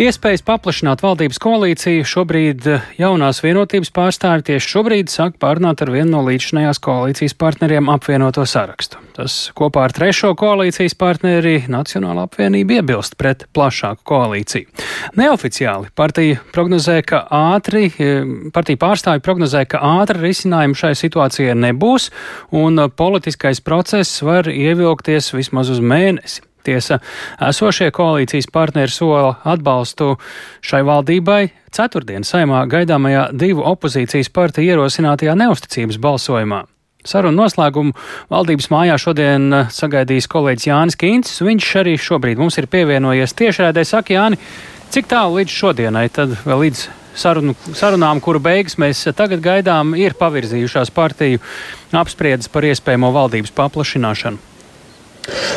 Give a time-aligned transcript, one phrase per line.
[0.00, 6.14] Iespējas paplašināt valdības koalīciju šobrīd eh, jaunās vienotības pārstāvi tieši šobrīd sāk pārunāt ar vienu
[6.14, 8.96] no līdzinājās koalīcijas partneriem apvienoto sarakstu.
[9.18, 14.72] Tas kopā ar trešo koalīcijas partneri Nacionāla apvienība iebilst pret plašāku koalīciju.
[15.20, 18.24] Neoficiāli partija prognozē, ka ātri, eh,
[18.56, 22.08] partija pārstāvi prognozē, ka ātri risinājumi šai situācijai nebūs
[22.56, 26.40] un politiskais process var ievilkties vismaz uz mēnesi.
[26.66, 27.00] Tiesa,
[27.50, 30.14] esošie koalīcijas partneri sola atbalstu
[30.64, 31.42] šai valdībai
[31.74, 36.64] ceturtdien saimā gaidāmajā divu opozīcijas partiju ierosinātajā neusticības balsojumā.
[37.06, 37.94] Sarunu noslēgumu
[38.28, 41.40] valdības mājā šodien sagaidīs kolēģis Jānis Kīncis.
[41.46, 43.86] Viņš arī šobrīd mums ir pievienojies tiešraidē.
[43.88, 44.36] Saka, Jāni,
[44.92, 46.84] cik tālu līdz šodienai, tad vēl līdz
[47.16, 51.40] sarunu, sarunām, kuru beigas mēs tagad gaidām, ir pavirzījušās partiju
[51.96, 54.49] apspriedas par iespējamo valdības paplašināšanu?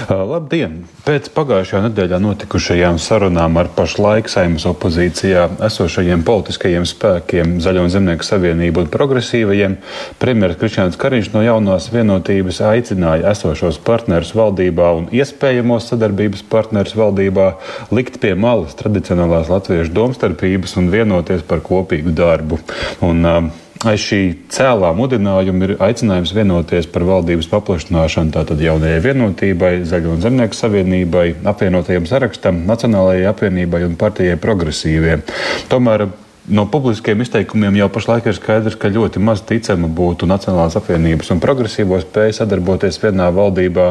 [0.09, 0.83] Labdien!
[1.05, 8.27] Pēc pagājušajā nedēļā notikušajām sarunām ar pašlaik saimnes opozīcijā esošajiem politiskajiem spēkiem, Zaļo un Zemnieku
[8.27, 9.77] savienību un progresīvajiem,
[10.21, 17.49] premjeras Krišņāns Kariņš no jaunās vienotības aicināja esošos partnerus valdībā un iespējamos sadarbības partnerus valdībā
[17.95, 22.59] likt pie malas tradicionālās latviešu domstarpības un vienoties par kopīgu darbu.
[23.03, 24.21] Un, uh, aiz šī
[24.53, 31.27] cēlā mudinājuma ir aicinājums vienoties par valdības paplašināšanu tātad jaunajai vienotībai, Zaļo un Zemnieku savienībai,
[31.53, 35.25] apvienotajam sarakstam, Nacionālajai apvienībai un partijai progresīviem.
[35.71, 36.07] Tomēr
[36.47, 41.39] No publiskiem izteikumiem jau pašlaik ir skaidrs, ka ļoti maz ticama būtu Nacionālās apvienības un
[41.39, 43.85] progresīvo spēju sadarboties vienā valdībā,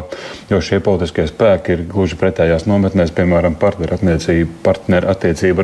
[0.50, 5.08] jo šie politiskie spēki ir gluži pretējās nometnēs, piemēram, partnerattiecību partner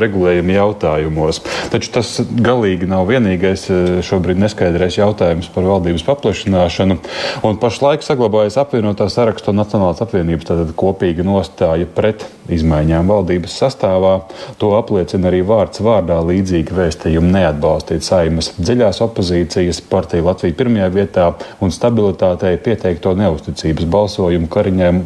[0.01, 1.43] regulējuma jautājumos.
[1.69, 6.97] Taču tas galīgi nav vienīgais eh, šobrīd neskaidrais jautājums par valdības paplašināšanu.
[7.45, 14.15] Un pašlaik saglabājas apvienotā sarakstu Nacionālās apvienības tātad kopīga nostāja pret izmaiņām valdības sastāvā.
[14.57, 21.29] To apliecina arī vārds vārdā līdzīgi vēstījumu neatbalstīt saimas dziļās opozīcijas partiju Latviju pirmajā vietā
[21.61, 25.05] un stabilitātei pieteikto neusticības balsojumu Kariņiem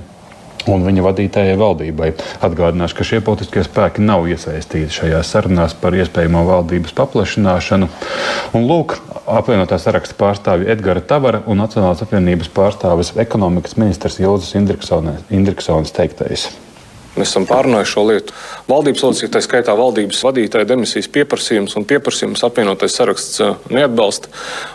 [0.72, 2.10] un viņa vadītājai valdībai.
[2.46, 7.90] Atgādināšu, ka šie politiskie spēki nav iesaistīti šajās sarunās par iespējamo valdības paplašināšanu.
[8.56, 8.98] Un lūk,
[9.28, 16.52] apvienotā saraksta pārstāvja Edgara Tavara un Nacionālās apvienības pārstāvis ekonomikas ministrs Ilzas Indriksons teiktais.
[17.14, 18.36] Mēs esam pārunājuši šo lietu.
[18.66, 24.32] Valdības locekļi, tā skaitā valdības vadītāja demisijas pieprasījums un pieprasījums apvienotais saraksts uh, neatbalsta.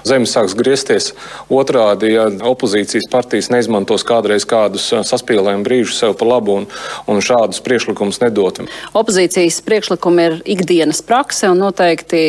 [0.06, 1.10] Zemes sāks griezties.
[1.50, 6.68] Otrādi, ja opozīcijas partijas neizmantos kādreiz kādus uh, saspīlējumu brīžus sev par labu un,
[7.10, 8.62] un šādus priekšlikumus nedot.
[8.98, 12.22] Opozīcijas priekšlikumi ir ikdienas prakse un noteikti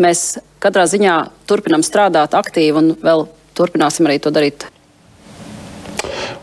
[0.00, 1.16] mēs katrā ziņā
[1.48, 3.24] turpinam strādāt aktīvi un vēl
[3.56, 4.68] turpināsim arī to darīt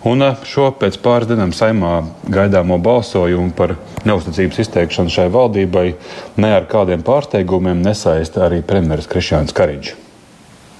[0.07, 1.99] Un eh, šo pēc pāris dienām saimā
[2.31, 3.75] gaidāmo balsojumu par
[4.07, 5.87] neusticības izteikšanu šai valdībai
[6.39, 9.95] ne ar kādiem pārsteigumiem nesaista arī premjeras Krišjāns Kariņš.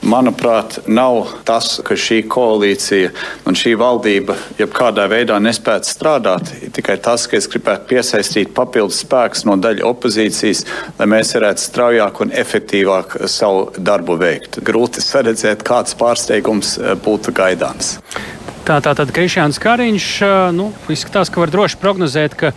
[0.08, 3.10] Manuprāt, nav tas, ka šī koalīcija
[3.50, 6.54] un šī valdība jebkādā veidā nespētu strādāt.
[6.78, 10.64] Tikai tas, ka es gribētu piesaistīt papildus spēkus no daļa opozīcijas,
[11.02, 14.62] lai mēs varētu straujāk un efektīvāk savu darbu veikt.
[14.70, 17.98] Grūti saredzēt, kāds pārsteigums eh, būtu gaidāms.
[18.68, 20.06] Tā tātad Krišjāns Kariņš
[20.52, 22.50] nu, izskatās, ka var droši prognozēt, ka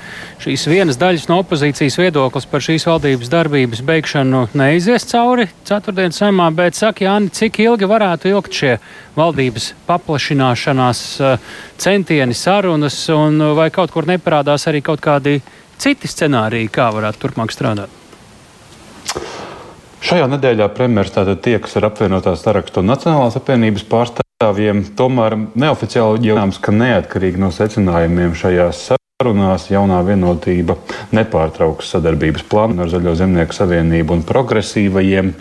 [0.42, 6.48] šīs vienas daļas no opozīcijas viedoklis par šīs valdības darbības beigšanu neizies cauri ceturtdienas saimā,
[6.50, 8.72] bet saka Jāni, cik ilgi varētu ilgt šie
[9.14, 11.02] valdības paplašināšanās
[11.78, 15.36] centieni, sarunas, un vai kaut kur neparādās arī kaut kādi
[15.78, 18.00] citi scenāriji, kā varētu turpmāk strādāt?
[20.02, 26.30] Šajā nedēļā premjerministrs tātad tiekas ar apvienotās sarakstu un Nacionālās apvienības pārstāvjiem pārstāvjiem tomēr neoficiāli
[26.30, 30.78] jautājums, ka neatkarīgi no secinājumiem šajās sarunās jaunā vienotība
[31.12, 35.34] nepārtrauks sadarbības plānu ar Zaļo zemnieku savienību un progresīvajiem.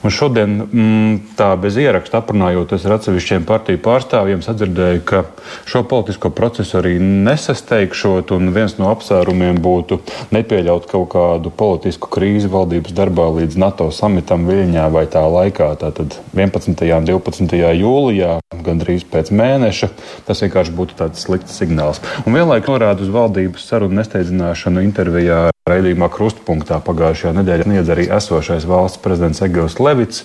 [0.00, 5.22] Un šodien mm, tā bez ieraksta aprunājoties ar atsevišķiem partiju pārstāvjiem, sadzirdēju, ka
[5.68, 10.00] šo politisko procesu arī nesasteigšot, un viens no apsvērumiem būtu
[10.32, 16.16] nepieļaut kaut kādu politisku krīzi valdības darbā līdz NATO samitam Viļņā vai tā laikā, tātad
[16.32, 16.80] 11.
[16.96, 17.60] un 12.
[17.82, 19.92] jūlijā, gandrīz pēc mēneša.
[20.24, 22.00] Tas vienkārši būtu tāds slikts signāls.
[22.24, 28.66] Un vienlaikus norāda uz valdības sarunu nesteidzināšanu intervijā Raidījumā Krustpunktā pagājušajā nedēļā sniedz arī esošais
[28.68, 30.24] valsts prezidents Egils Levits,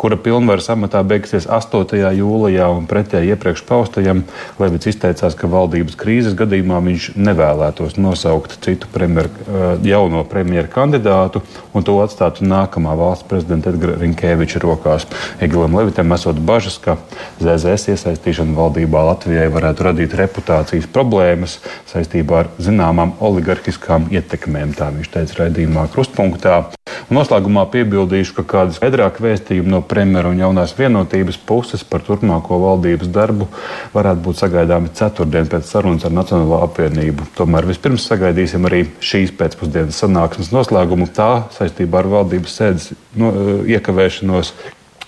[0.00, 1.98] kura pilnvaras amatā beigsies 8.
[2.16, 4.22] jūlijā, un pretēji iepriekš paustajam
[4.60, 11.42] Levits izteicās, ka valdības krīzes gadījumā viņš nevēlētos nosaukt citu premjeru, eh, jauno premjeru kandidātu
[11.74, 15.04] un to atstātu nākamā valsts prezidenta Edgara Rinkēviča rokās.
[15.40, 16.96] Egilam Levitam esot bažas, ka
[17.40, 21.60] ZZS iesaistīšana valdībā Latvijai varētu radīt reputācijas problēmas
[21.92, 26.70] saistībā ar zināmām oligarhiskām ietekmēm, tā viņš teica raidījumā Krustpunktā.
[27.10, 33.10] Noslēgumā piebildīšu, ka kādas skaidrākas vēstījumi no premjera un jaunās vienotības puses par turpmāko valdības
[33.10, 33.48] darbu
[33.94, 37.32] varētu būt sagaidāmi ceturtdien pēc sarunas ar Nacionālo apvienību.
[37.34, 41.10] Tomēr vispirms sagaidīsim arī šīs pēcpusdienas sanāksmes noslēgumu.
[41.10, 43.32] Tā saistībā ar valdības sēdes no,
[43.66, 44.54] iekavēšanos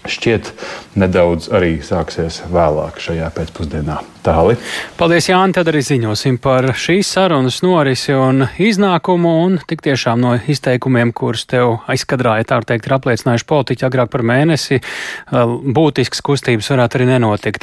[0.09, 0.53] šķiet
[0.99, 4.01] nedaudz arī sāksies vēlāk šajā pēcpusdienā.
[4.23, 4.55] Tāli.
[4.95, 5.51] Paldies, Jāni.
[5.57, 9.33] Tad arī ziņosim par šīs sarunas norisi un iznākumu.
[9.43, 14.23] Un tik tiešām no izteikumiem, kurus tev aizkadrāja, tā teikt, ir apliecinājuši politiķi agrāk par
[14.31, 14.79] mēnesi,
[15.33, 17.59] būtisks kustības varētu arī nenotikt.